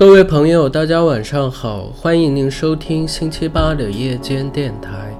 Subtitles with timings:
[0.00, 5.14] 各位朋友，大家晚上好，欢迎您收听星期八的夜间电台。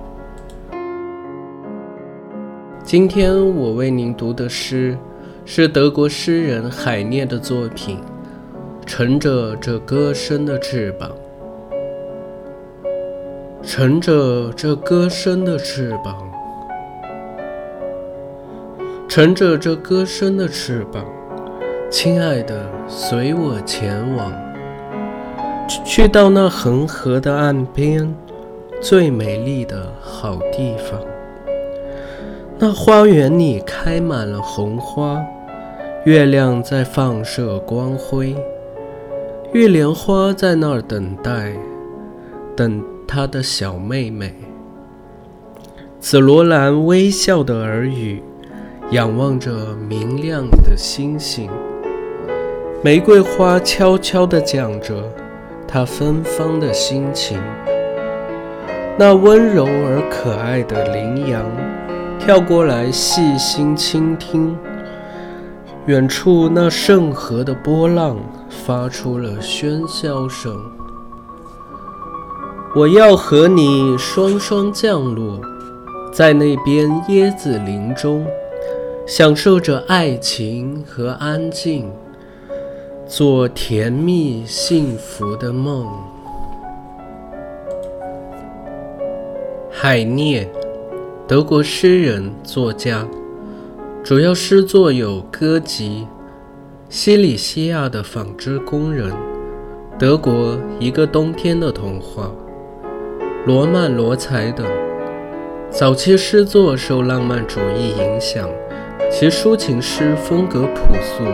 [2.83, 4.97] 今天我为您读的诗
[5.45, 7.99] 是德国诗人海涅的作品
[8.87, 11.11] 《乘着这歌声的翅膀》。
[13.63, 16.17] 乘着这歌声的翅膀，
[19.07, 21.05] 乘着这歌声的翅膀，
[21.91, 24.33] 亲爱的，随我前往。
[25.85, 28.13] 去到那恒河的岸边，
[28.81, 31.01] 最美丽的好地方。
[32.59, 35.25] 那花园里开满了红花，
[36.05, 38.35] 月亮在放射光辉，
[39.53, 41.53] 玉莲花在那儿等待，
[42.57, 44.35] 等她的小妹妹。
[46.01, 48.23] 紫罗兰微笑的耳语，
[48.91, 51.49] 仰望着明亮的星星。
[52.83, 55.05] 玫瑰花悄悄地讲着。
[55.73, 57.41] 他芬芳的心情，
[58.99, 61.47] 那温柔而可爱的羚羊
[62.19, 64.59] 跳过来细心倾听。
[65.87, 68.19] 远处那圣河的波浪
[68.49, 70.61] 发出了喧嚣声。
[72.75, 75.41] 我要和你双双降落
[76.13, 78.27] 在那边椰子林中，
[79.07, 81.89] 享受着爱情和安静。
[83.11, 85.85] 做甜蜜幸福的梦。
[89.69, 90.49] 海涅，
[91.27, 93.05] 德国诗人、作家，
[94.05, 96.03] 主要诗作有《歌集》
[96.89, 99.11] 《西里西亚的纺织工人》
[99.99, 102.31] 《德国一个冬天的童话》
[103.45, 104.65] 《罗曼·罗才》等。
[105.69, 108.49] 早期诗作受浪漫主义影响，
[109.11, 111.25] 其抒情诗风格朴素。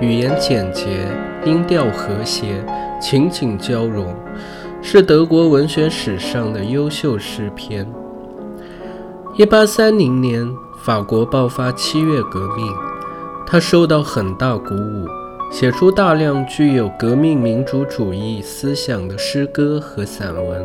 [0.00, 1.08] 语言简洁，
[1.44, 2.64] 音调和谐，
[3.00, 4.06] 情景交融，
[4.80, 7.84] 是德国文学史上的优秀诗篇。
[9.34, 10.48] 一八三零年，
[10.84, 12.72] 法国爆发七月革命，
[13.44, 15.08] 他受到很大鼓舞，
[15.50, 20.64] 写出大量具有革命民主主义思想的诗歌和散文。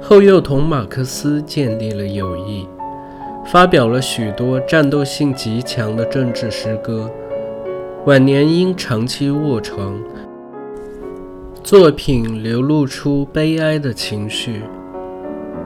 [0.00, 2.66] 后又同马克思建立了友谊，
[3.46, 7.08] 发表了许多战斗性极强的政治诗歌。
[8.06, 10.00] 晚年因长期卧床，
[11.62, 14.62] 作品流露出悲哀的情绪。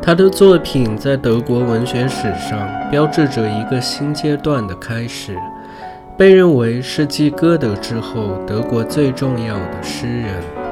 [0.03, 5.39] 他的作品在德国文学史上标志着一个新阶段的开始，
[6.19, 10.64] 被认为是继歌德之后德国最重要的诗人。